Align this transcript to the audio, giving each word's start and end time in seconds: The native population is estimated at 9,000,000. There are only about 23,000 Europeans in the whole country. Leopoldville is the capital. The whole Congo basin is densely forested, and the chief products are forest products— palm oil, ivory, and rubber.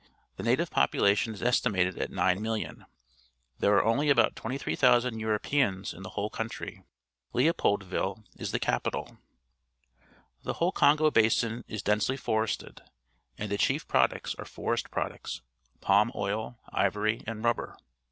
The 0.37 0.41
native 0.41 0.71
population 0.71 1.35
is 1.35 1.43
estimated 1.43 1.95
at 1.99 2.09
9,000,000. 2.09 2.85
There 3.59 3.75
are 3.75 3.85
only 3.85 4.09
about 4.09 4.35
23,000 4.35 5.19
Europeans 5.19 5.93
in 5.93 6.01
the 6.01 6.09
whole 6.09 6.31
country. 6.31 6.81
Leopoldville 7.35 8.23
is 8.35 8.51
the 8.51 8.57
capital. 8.59 9.19
The 10.41 10.53
whole 10.53 10.71
Congo 10.71 11.11
basin 11.11 11.63
is 11.67 11.83
densely 11.83 12.17
forested, 12.17 12.81
and 13.37 13.51
the 13.51 13.59
chief 13.59 13.87
products 13.87 14.33
are 14.39 14.45
forest 14.45 14.89
products— 14.89 15.43
palm 15.81 16.11
oil, 16.15 16.57
ivory, 16.73 17.21
and 17.27 17.43
rubber. 17.43 17.77